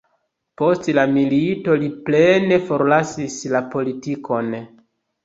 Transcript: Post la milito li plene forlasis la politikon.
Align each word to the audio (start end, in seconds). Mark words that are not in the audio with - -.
Post 0.59 0.87
la 0.97 1.01
milito 1.17 1.75
li 1.83 1.89
plene 2.07 2.57
forlasis 2.71 3.37
la 3.57 3.63
politikon. 3.75 4.51